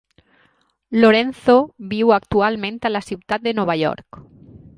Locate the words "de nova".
3.49-3.79